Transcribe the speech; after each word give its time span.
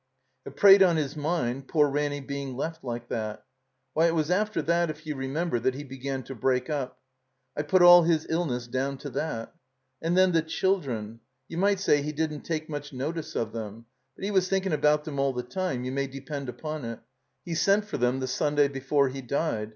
It 0.47 0.55
preyed 0.55 0.81
on 0.81 0.97
'is 0.97 1.15
mind, 1.15 1.67
poor 1.67 1.87
Ranny 1.87 2.21
being 2.21 2.55
left 2.57 2.83
like 2.83 3.07
that. 3.09 3.45
Why, 3.93 4.07
it 4.07 4.15
was 4.15 4.31
after 4.31 4.59
that, 4.63 4.89
if 4.89 5.05
you 5.05 5.15
remember, 5.15 5.59
that 5.59 5.75
he 5.75 5.83
began 5.83 6.23
to 6.23 6.33
break 6.33 6.71
up. 6.71 6.97
I 7.55 7.61
put 7.61 7.83
all 7.83 8.01
his 8.01 8.25
illness 8.27 8.65
down 8.65 8.97
to 8.97 9.11
that. 9.11 9.53
"And 10.01 10.17
then 10.17 10.31
the 10.31 10.41
children— 10.41 11.19
^you 11.51 11.57
might 11.59 11.79
say 11.79 12.01
he 12.01 12.13
didn't 12.13 12.41
take 12.41 12.67
much 12.67 12.91
notice 12.91 13.35
of 13.35 13.51
them, 13.53 13.85
but 14.15 14.25
'E 14.25 14.31
was 14.31 14.49
thirddng 14.49 14.73
about 14.73 15.03
them 15.03 15.19
all 15.19 15.33
the 15.33 15.43
time, 15.43 15.83
you 15.83 15.91
may 15.91 16.07
depend 16.07 16.49
upon 16.49 16.83
it. 16.83 16.97
'E 17.45 17.53
sent 17.53 17.85
foir 17.85 17.99
them 17.99 18.21
the 18.21 18.27
Sunday 18.27 18.67
before 18.67 19.09
he 19.09 19.21
died. 19.21 19.69